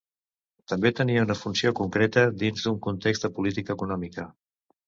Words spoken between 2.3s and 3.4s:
dins d'un context de